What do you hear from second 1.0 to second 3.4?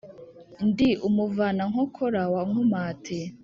umuvunankokora wa Nkomati